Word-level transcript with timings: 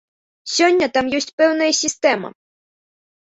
Сёння 0.53 0.87
там 0.95 1.11
ёсць 1.17 1.29
пэўная 1.41 1.67
сістэма. 1.81 2.33